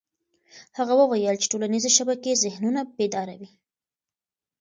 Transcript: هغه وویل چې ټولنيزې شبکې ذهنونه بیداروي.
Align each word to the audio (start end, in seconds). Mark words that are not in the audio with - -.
هغه 0.77 0.93
وویل 1.01 1.35
چې 1.41 1.47
ټولنيزې 1.51 1.89
شبکې 1.97 2.39
ذهنونه 2.43 2.81
بیداروي. 2.97 3.49